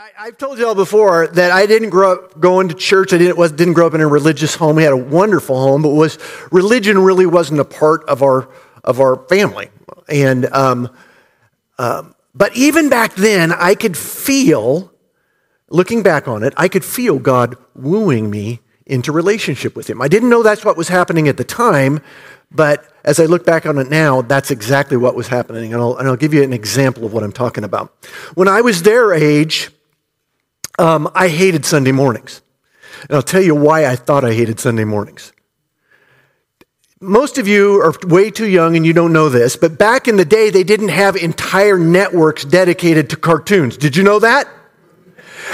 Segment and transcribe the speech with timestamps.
[0.00, 3.12] I, have told you all before that I didn't grow up going to church.
[3.12, 4.76] I didn't, was, didn't grow up in a religious home.
[4.76, 6.18] We had a wonderful home, but was
[6.50, 8.48] religion really wasn't a part of our
[8.82, 9.68] of our family.
[10.08, 10.88] And um,
[11.78, 14.90] um, but even back then, I could feel,
[15.68, 20.00] looking back on it, I could feel God wooing me into relationship with Him.
[20.00, 22.00] I didn't know that's what was happening at the time,
[22.50, 25.74] but as I look back on it now, that's exactly what was happening.
[25.74, 27.92] And I'll, and I'll give you an example of what I'm talking about.
[28.34, 29.70] When I was their age,
[30.78, 32.42] um, I hated Sunday mornings.
[33.02, 35.32] And I'll tell you why I thought I hated Sunday mornings.
[37.00, 40.16] Most of you are way too young and you don't know this, but back in
[40.16, 43.78] the day, they didn't have entire networks dedicated to cartoons.
[43.78, 44.46] Did you know that?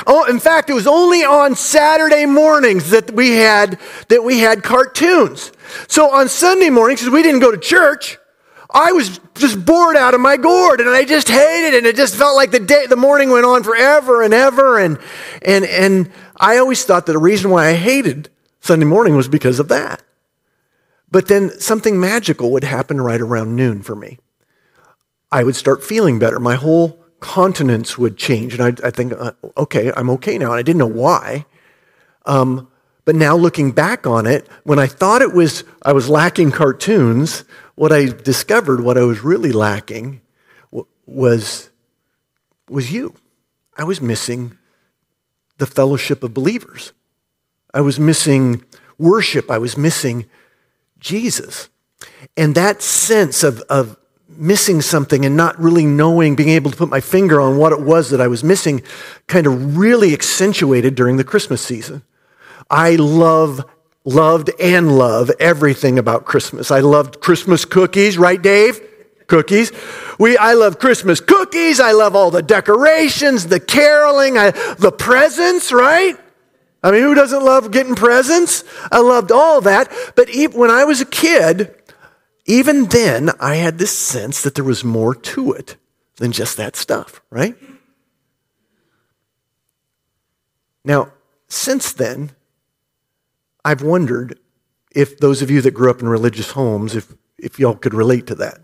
[0.08, 4.64] Oh, in fact, it was only on Saturday mornings that we had, that we had
[4.64, 5.52] cartoons.
[5.86, 8.19] So on Sunday mornings, because we didn't go to church,
[8.76, 11.78] I was just bored out of my gourd and I just hated it.
[11.78, 14.78] And it just felt like the day, the morning went on forever and ever.
[14.78, 14.98] And,
[15.40, 18.28] and, and I always thought that the reason why I hated
[18.60, 20.02] Sunday morning was because of that.
[21.10, 24.18] But then something magical would happen right around noon for me.
[25.33, 26.38] I would start feeling better.
[26.38, 28.52] My whole continence would change.
[28.52, 30.50] And I, I think, uh, okay, I'm okay now.
[30.50, 31.46] And I didn't know why.
[32.27, 32.68] Um,
[33.06, 37.44] but now looking back on it, when I thought it was, I was lacking cartoons,
[37.77, 40.20] what I discovered, what I was really lacking
[41.06, 41.70] was,
[42.68, 43.14] was you.
[43.77, 44.58] I was missing
[45.58, 46.92] the fellowship of believers.
[47.72, 48.64] I was missing
[48.98, 49.50] worship.
[49.50, 50.27] I was missing
[50.98, 51.68] Jesus.
[52.36, 53.96] And that sense of, of
[54.28, 57.80] missing something and not really knowing, being able to put my finger on what it
[57.80, 58.83] was that I was missing,
[59.27, 62.02] kind of really accentuated during the Christmas season.
[62.70, 63.64] I love,
[64.06, 66.70] loved and love everything about Christmas.
[66.70, 68.80] I loved Christmas cookies, right, Dave?
[69.26, 69.72] Cookies.
[70.18, 71.80] We, I love Christmas cookies.
[71.80, 76.16] I love all the decorations, the caroling, I, the presents, right?
[76.82, 78.62] I mean, who doesn't love getting presents?
[78.92, 79.92] I loved all that.
[80.14, 81.74] But even, when I was a kid,
[82.46, 85.77] even then, I had this sense that there was more to it
[86.16, 87.56] than just that stuff, right?
[90.84, 91.11] Now,
[91.48, 92.36] since then,
[93.66, 94.38] I've wondered
[94.92, 98.28] if those of you that grew up in religious homes, if, if y'all could relate
[98.28, 98.60] to that.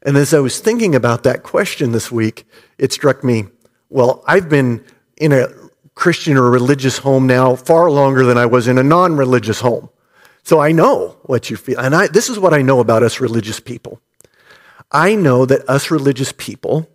[0.00, 2.46] And as I was thinking about that question this week,
[2.78, 3.44] it struck me
[3.90, 4.84] well, I've been
[5.18, 5.48] in a
[5.94, 9.90] Christian or religious home now far longer than I was in a non religious home.
[10.42, 11.78] So I know what you feel.
[11.78, 14.00] And I, this is what I know about us religious people.
[14.90, 16.88] I know that us religious people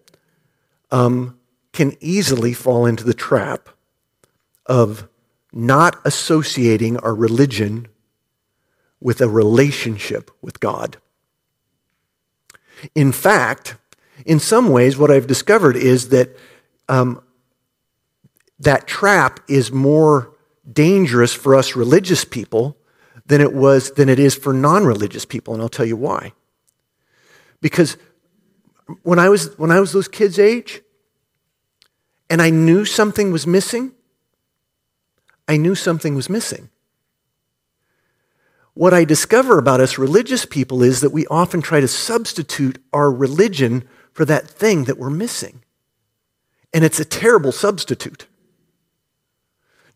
[0.92, 1.40] um,
[1.72, 3.70] can easily fall into the trap
[4.66, 5.08] of
[5.52, 7.88] not associating our religion
[9.00, 10.98] with a relationship with God.
[12.96, 13.76] In fact,
[14.26, 16.36] in some ways, what I've discovered is that
[16.88, 17.22] um,
[18.60, 20.34] that trap is more
[20.72, 22.78] dangerous for us religious people
[23.26, 26.34] than it was than it is for non-religious people and I'll tell you why.
[27.62, 27.98] Because
[29.04, 30.82] when I was when I was those kids age
[32.30, 33.94] and I knew something was missing,
[35.50, 36.70] I knew something was missing.
[38.76, 43.12] What I discover about us religious people is that we often try to substitute our
[43.12, 43.84] religion
[44.14, 45.64] for that thing that we're missing.
[46.72, 48.28] And it's a terrible substitute.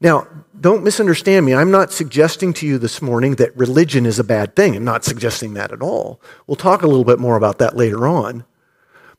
[0.01, 0.27] Now,
[0.59, 1.53] don't misunderstand me.
[1.53, 4.75] I'm not suggesting to you this morning that religion is a bad thing.
[4.75, 6.19] I'm not suggesting that at all.
[6.47, 8.43] We'll talk a little bit more about that later on.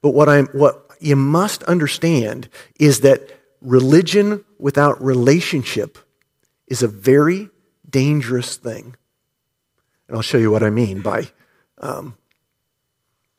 [0.02, 2.48] But what, I'm, what you must understand
[2.80, 3.30] is that
[3.60, 5.96] religion without relationship
[6.74, 7.50] is a very
[7.88, 8.96] dangerous thing.
[10.08, 11.28] And I'll show you what I mean by
[11.78, 12.16] um,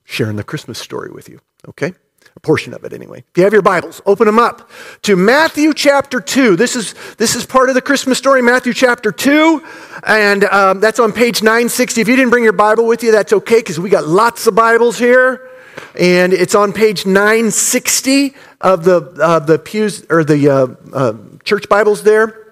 [0.05, 1.93] sharing the Christmas story with you, okay?
[2.35, 3.19] a portion of it anyway.
[3.19, 4.69] If you have your Bibles, open them up
[5.03, 6.55] to Matthew chapter 2.
[6.55, 9.63] This is, this is part of the Christmas story, Matthew chapter 2,
[10.05, 12.01] and um, that's on page 960.
[12.01, 14.55] If you didn't bring your Bible with you, that's okay because we got lots of
[14.55, 15.49] Bibles here.
[15.97, 21.69] And it's on page 960 of the, uh, the pews or the uh, uh, church
[21.69, 22.44] Bibles there.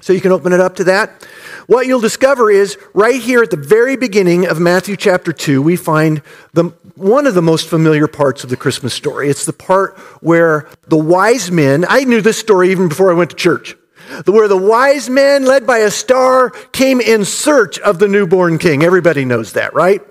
[0.00, 1.26] So you can open it up to that.
[1.66, 5.76] What you'll discover is right here at the very beginning of Matthew chapter 2, we
[5.76, 6.64] find the,
[6.96, 9.28] one of the most familiar parts of the Christmas story.
[9.28, 13.30] It's the part where the wise men, I knew this story even before I went
[13.30, 13.76] to church,
[14.26, 18.82] where the wise men, led by a star, came in search of the newborn king.
[18.82, 20.02] Everybody knows that, right?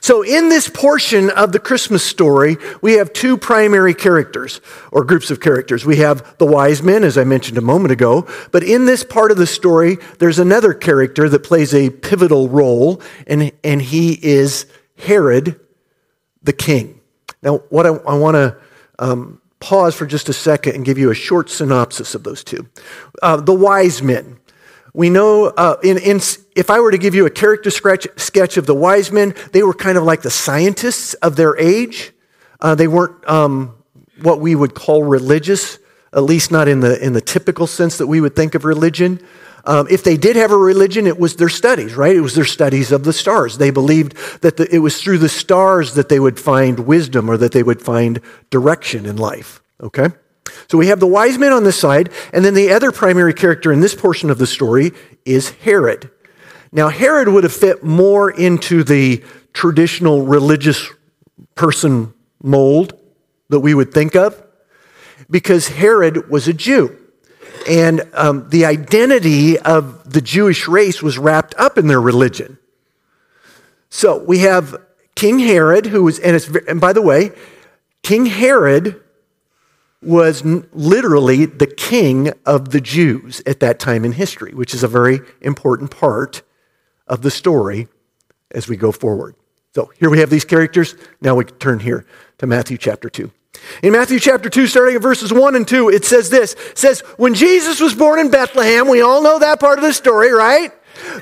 [0.00, 4.60] So, in this portion of the Christmas story, we have two primary characters
[4.90, 5.84] or groups of characters.
[5.84, 9.30] We have the wise men, as I mentioned a moment ago, but in this part
[9.30, 14.66] of the story, there's another character that plays a pivotal role, and, and he is
[14.98, 15.58] Herod
[16.42, 17.00] the king.
[17.42, 18.56] Now, what I, I want to
[18.98, 22.68] um, pause for just a second and give you a short synopsis of those two.
[23.22, 24.38] Uh, the wise men.
[24.94, 26.20] We know, uh, in, in,
[26.54, 29.62] if I were to give you a character sketch, sketch of the wise men, they
[29.62, 32.12] were kind of like the scientists of their age.
[32.60, 33.74] Uh, they weren't um,
[34.20, 35.78] what we would call religious,
[36.12, 39.18] at least not in the, in the typical sense that we would think of religion.
[39.64, 42.14] Um, if they did have a religion, it was their studies, right?
[42.14, 43.58] It was their studies of the stars.
[43.58, 47.36] They believed that the, it was through the stars that they would find wisdom or
[47.38, 50.08] that they would find direction in life, okay?
[50.68, 53.72] So we have the wise men on this side, and then the other primary character
[53.72, 54.92] in this portion of the story
[55.24, 56.10] is Herod.
[56.72, 59.22] Now, Herod would have fit more into the
[59.52, 60.88] traditional religious
[61.54, 62.98] person mold
[63.50, 64.42] that we would think of
[65.30, 66.98] because Herod was a Jew.
[67.68, 72.58] And um, the identity of the Jewish race was wrapped up in their religion.
[73.90, 74.74] So we have
[75.14, 77.32] King Herod, who was, and, it's, and by the way,
[78.02, 79.00] King Herod
[80.02, 84.88] was literally the king of the Jews at that time in history, which is a
[84.88, 86.42] very important part
[87.06, 87.88] of the story
[88.50, 89.36] as we go forward.
[89.74, 90.96] So here we have these characters.
[91.20, 92.04] Now we turn here
[92.38, 93.30] to Matthew chapter 2.
[93.82, 96.54] In Matthew chapter 2, starting at verses 1 and 2, it says this.
[96.54, 99.92] It says, when Jesus was born in Bethlehem, we all know that part of the
[99.92, 100.72] story, right?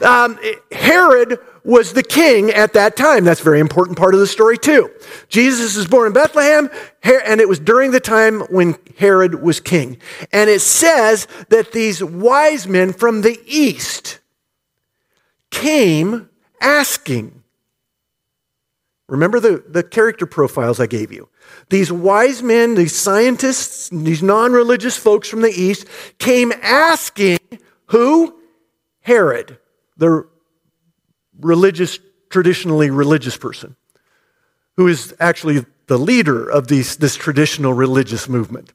[0.03, 0.39] Um,
[0.73, 3.25] Herod was the king at that time.
[3.25, 4.91] That's a very important part of the story, too.
[5.29, 6.71] Jesus is born in Bethlehem,
[7.03, 9.99] and it was during the time when Herod was king.
[10.33, 14.21] And it says that these wise men from the east
[15.51, 16.29] came
[16.61, 17.43] asking.
[19.09, 21.29] Remember the, the character profiles I gave you.
[21.69, 25.87] These wise men, these scientists, these non religious folks from the East
[26.19, 27.39] came asking
[27.87, 28.39] who?
[29.01, 29.59] Herod,
[29.97, 30.29] the
[31.41, 31.99] religious,
[32.29, 33.77] traditionally religious person,
[34.77, 38.73] who is actually the leader of these, this traditional religious movement.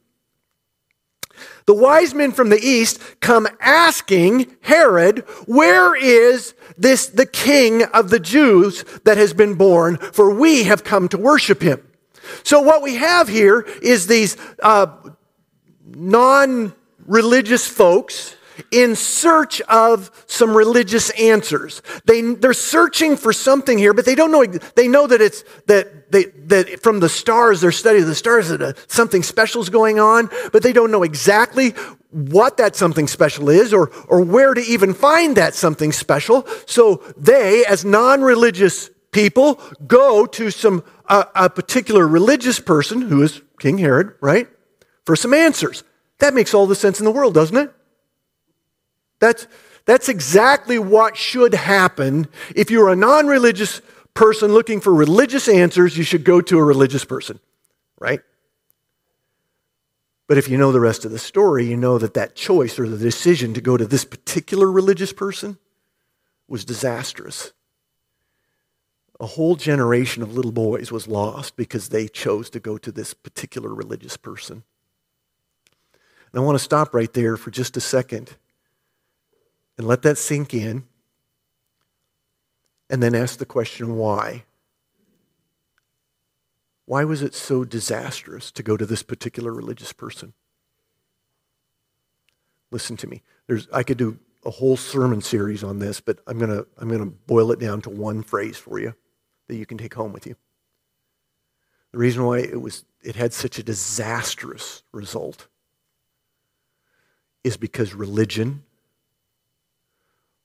[1.66, 8.10] The wise men from the east come asking Herod, where is this, the king of
[8.10, 9.96] the Jews that has been born?
[9.96, 11.82] For we have come to worship him.
[12.44, 14.86] So what we have here is these uh,
[15.84, 18.36] non-religious folks
[18.70, 21.82] in search of some religious answers.
[22.04, 24.44] They, they're searching for something here, but they don't know,
[24.74, 28.48] they know that it's, that, they, that from the stars, their study of the stars,
[28.48, 31.70] that uh, something special is going on, but they don't know exactly
[32.10, 36.46] what that something special is or, or where to even find that something special.
[36.66, 43.42] So they, as non-religious people, go to some a, a particular religious person, who is
[43.58, 44.48] King Herod, right,
[45.04, 45.84] for some answers.
[46.18, 47.72] That makes all the sense in the world, doesn't it?
[49.18, 49.46] That's,
[49.84, 52.28] that's exactly what should happen.
[52.54, 53.80] If you're a non religious
[54.14, 57.40] person looking for religious answers, you should go to a religious person,
[57.98, 58.20] right?
[60.26, 62.88] But if you know the rest of the story, you know that that choice or
[62.88, 65.58] the decision to go to this particular religious person
[66.48, 67.52] was disastrous
[69.18, 73.14] a whole generation of little boys was lost because they chose to go to this
[73.14, 74.62] particular religious person.
[76.32, 78.36] And I want to stop right there for just a second
[79.78, 80.84] and let that sink in
[82.88, 84.44] and then ask the question why?
[86.84, 90.34] Why was it so disastrous to go to this particular religious person?
[92.70, 93.22] Listen to me.
[93.46, 96.88] There's, I could do a whole sermon series on this, but I'm going to I'm
[96.88, 98.94] going to boil it down to one phrase for you
[99.48, 100.36] that you can take home with you.
[101.92, 105.48] The reason why it, was, it had such a disastrous result
[107.42, 108.64] is because religion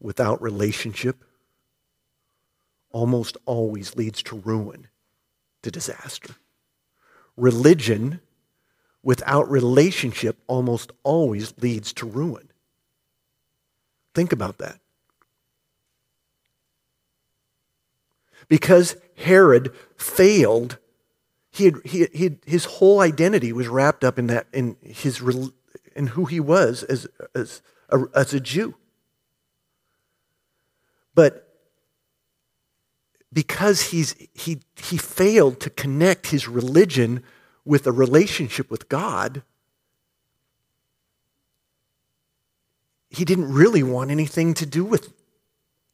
[0.02, 1.24] without relationship
[2.92, 4.88] almost always leads to ruin,
[5.62, 6.36] to disaster.
[7.38, 8.20] Religion
[9.04, 12.52] without relationship almost always leads to ruin.
[14.14, 14.82] Think about that.
[18.52, 20.78] because Herod failed.
[21.52, 25.22] He had, he, he his whole identity was wrapped up in that, in his,
[25.96, 28.76] in who he was as, as, a, as a Jew.
[31.14, 31.48] But
[33.34, 37.24] because he's, he, he failed to connect his religion
[37.64, 39.44] with a relationship with God,
[43.10, 45.14] he didn't really want anything to do with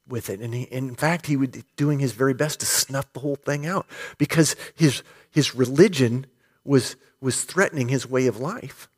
[0.07, 0.39] with it.
[0.39, 3.65] And he, in fact, he was doing his very best to snuff the whole thing
[3.65, 3.85] out
[4.17, 6.25] because his, his religion
[6.63, 8.89] was, was threatening his way of life.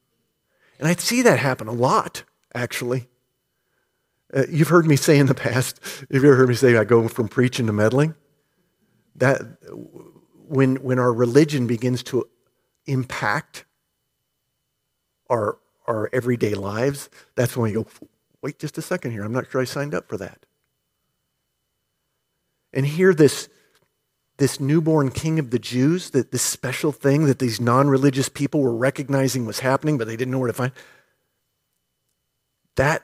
[0.77, 2.23] And I see that happen a lot,
[2.53, 3.07] actually.
[4.33, 5.79] Uh, you've heard me say in the past,
[6.11, 8.15] have you ever heard me say I go from preaching to meddling?
[9.15, 9.41] That
[10.47, 12.27] when, when our religion begins to
[12.85, 13.65] impact
[15.29, 15.57] our,
[15.87, 17.87] our everyday lives, that's when we go,
[18.41, 19.23] wait just a second here.
[19.23, 20.45] I'm not sure I signed up for that.
[22.71, 23.49] And here, this,
[24.37, 28.61] this newborn king of the Jews, that this special thing that these non religious people
[28.61, 30.71] were recognizing was happening, but they didn't know where to find,
[32.75, 33.03] that,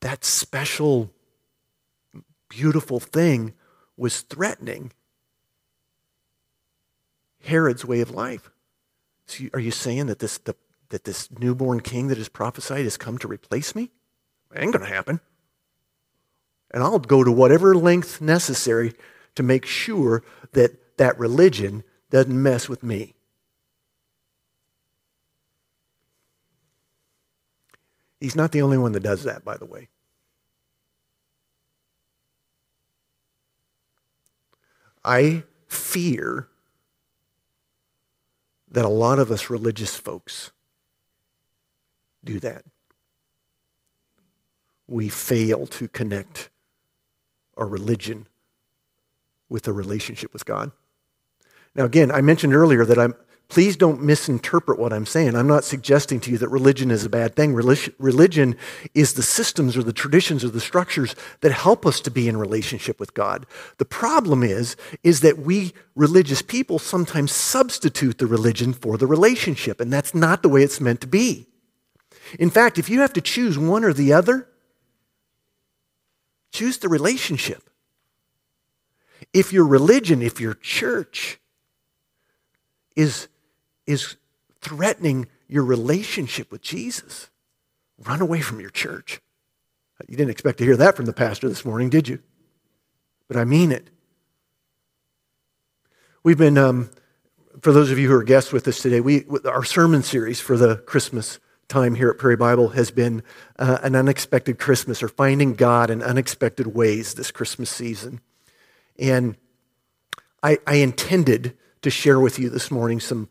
[0.00, 1.10] that special,
[2.48, 3.54] beautiful thing
[3.96, 4.92] was threatening
[7.42, 8.50] Herod's way of life.
[9.26, 10.54] So are you saying that this, the,
[10.88, 13.90] that this newborn king that is prophesied has come to replace me?
[14.54, 15.20] It ain't going to happen.
[16.70, 18.94] And I'll go to whatever length necessary
[19.34, 23.14] to make sure that that religion doesn't mess with me.
[28.20, 29.88] He's not the only one that does that, by the way.
[35.04, 36.48] I fear
[38.70, 40.50] that a lot of us religious folks
[42.24, 42.64] do that.
[44.86, 46.50] We fail to connect
[47.56, 48.26] our religion
[49.48, 50.72] with a relationship with God.
[51.74, 53.14] Now, again, I mentioned earlier that I'm,
[53.48, 55.34] please don't misinterpret what I'm saying.
[55.34, 57.54] I'm not suggesting to you that religion is a bad thing.
[57.54, 58.56] Religion
[58.94, 62.36] is the systems or the traditions or the structures that help us to be in
[62.36, 63.46] relationship with God.
[63.78, 69.80] The problem is, is that we religious people sometimes substitute the religion for the relationship,
[69.80, 71.46] and that's not the way it's meant to be.
[72.38, 74.46] In fact, if you have to choose one or the other,
[76.52, 77.70] choose the relationship.
[79.32, 81.40] If your religion, if your church
[82.94, 83.28] is
[83.88, 84.16] is
[84.60, 87.30] threatening your relationship with Jesus.
[87.98, 89.20] Run away from your church.
[90.06, 92.20] You didn't expect to hear that from the pastor this morning, did you?
[93.26, 93.88] But I mean it.
[96.22, 96.90] We've been, um,
[97.62, 100.56] for those of you who are guests with us today, we, our sermon series for
[100.58, 103.22] the Christmas time here at Prairie Bible has been
[103.58, 108.20] uh, an unexpected Christmas or finding God in unexpected ways this Christmas season.
[108.98, 109.36] And
[110.42, 113.28] I, I intended to share with you this morning some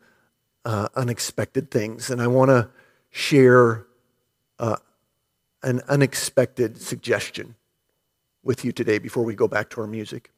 [0.64, 2.10] uh, unexpected things.
[2.10, 2.68] And I want to
[3.10, 3.86] share
[4.58, 4.76] uh,
[5.62, 7.54] an unexpected suggestion
[8.42, 10.30] with you today before we go back to our music.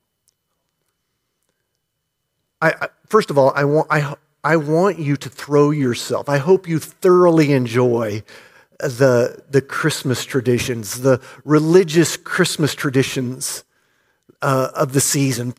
[2.60, 6.28] I, I, first of all, I want, I, I want you to throw yourself.
[6.28, 8.22] I hope you thoroughly enjoy
[8.78, 13.64] the, the Christmas traditions, the religious Christmas traditions
[14.42, 15.54] uh, of the season.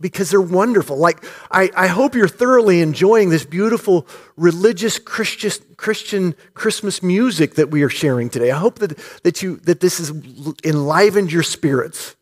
[0.00, 0.96] Because they're wonderful.
[0.96, 4.06] Like, I, I hope you're thoroughly enjoying this beautiful
[4.36, 8.50] religious Christian, Christian Christmas music that we are sharing today.
[8.50, 10.10] I hope that, that, you, that this has
[10.64, 12.14] enlivened your spirits.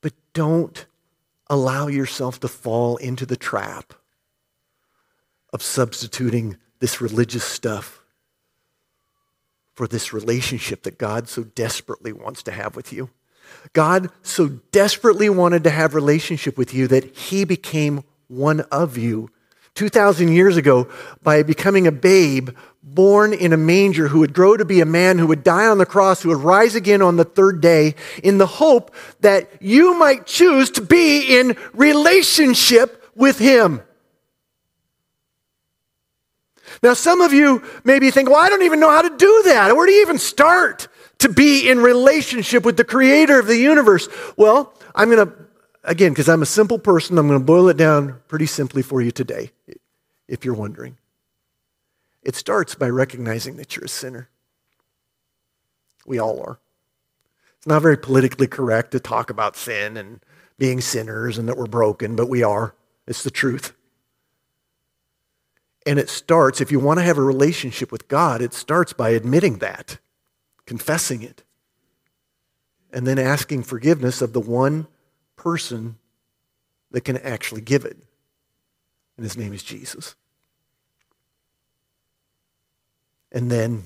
[0.00, 0.86] But don't
[1.48, 3.92] allow yourself to fall into the trap
[5.52, 8.03] of substituting this religious stuff
[9.74, 13.10] for this relationship that God so desperately wants to have with you.
[13.72, 19.30] God so desperately wanted to have relationship with you that he became one of you
[19.74, 20.88] 2,000 years ago
[21.22, 22.50] by becoming a babe
[22.82, 25.78] born in a manger who would grow to be a man who would die on
[25.78, 29.98] the cross, who would rise again on the third day in the hope that you
[29.98, 33.82] might choose to be in relationship with him.
[36.84, 39.74] Now, some of you maybe think, well, I don't even know how to do that.
[39.74, 40.86] Where do you even start?
[41.24, 44.08] to be in relationship with the creator of the universe?
[44.36, 45.34] Well, I'm going to,
[45.82, 49.00] again, because I'm a simple person, I'm going to boil it down pretty simply for
[49.00, 49.50] you today,
[50.28, 50.98] if you're wondering.
[52.22, 54.28] It starts by recognizing that you're a sinner.
[56.04, 56.58] We all are.
[57.56, 60.20] It's not very politically correct to talk about sin and
[60.58, 62.74] being sinners and that we're broken, but we are.
[63.06, 63.74] It's the truth.
[65.86, 69.10] And it starts, if you want to have a relationship with God, it starts by
[69.10, 69.98] admitting that
[70.66, 71.42] confessing it,
[72.92, 74.86] and then asking forgiveness of the one
[75.36, 75.96] person
[76.90, 77.96] that can actually give it.
[79.16, 80.14] And his name is Jesus.
[83.32, 83.84] And then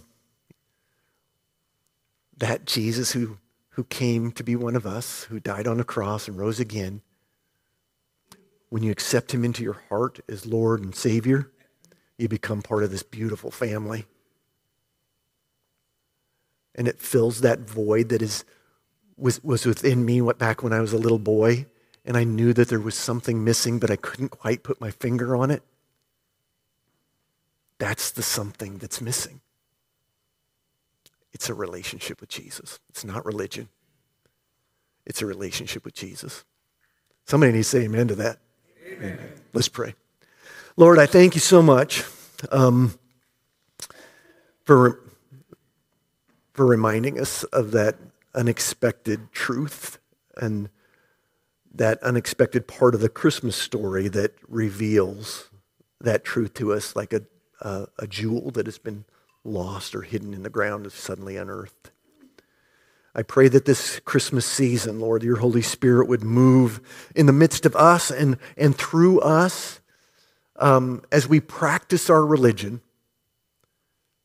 [2.36, 3.38] that Jesus who,
[3.70, 7.00] who came to be one of us, who died on a cross and rose again,
[8.68, 11.50] when you accept him into your heart as Lord and Savior,
[12.18, 14.06] you become part of this beautiful family
[16.78, 18.44] and it fills that void that is,
[19.16, 21.66] was, was within me back when I was a little boy,
[22.04, 25.34] and I knew that there was something missing, but I couldn't quite put my finger
[25.34, 25.64] on it.
[27.78, 29.40] That's the something that's missing.
[31.32, 32.78] It's a relationship with Jesus.
[32.88, 33.68] It's not religion.
[35.04, 36.44] It's a relationship with Jesus.
[37.26, 38.38] Somebody needs to say amen to that.
[38.92, 39.18] Amen.
[39.52, 39.94] Let's pray.
[40.78, 42.04] Lord, I thank you so much
[42.52, 42.97] um,
[44.64, 45.00] for,
[46.52, 47.97] for reminding us of that
[48.32, 49.99] unexpected truth
[50.37, 50.68] and
[51.75, 55.50] that unexpected part of the Christmas story that reveals
[56.00, 57.23] that truth to us like a,
[57.61, 59.04] a, a jewel that has been
[59.42, 61.90] lost or hidden in the ground is suddenly unearthed.
[63.16, 67.66] I pray that this Christmas season, Lord, your Holy Spirit would move in the midst
[67.66, 69.77] of us and, and through us
[70.58, 72.80] um, as we practice our religion,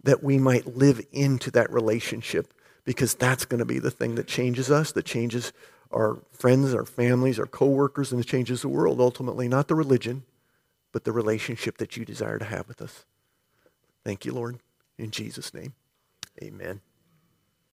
[0.03, 2.53] that we might live into that relationship
[2.85, 5.53] because that's going to be the thing that changes us, that changes
[5.91, 10.23] our friends, our families, our coworkers, and it changes the world ultimately, not the religion,
[10.91, 13.05] but the relationship that you desire to have with us.
[14.03, 14.59] Thank you, Lord.
[14.97, 15.73] In Jesus' name,
[16.43, 16.81] amen.